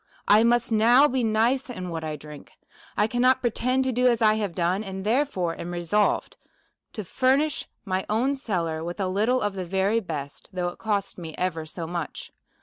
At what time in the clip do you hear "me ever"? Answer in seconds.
11.19-11.67